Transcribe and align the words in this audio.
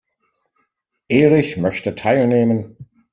Erich 1.09 1.57
möchte 1.57 1.93
teilnehmen. 1.93 2.75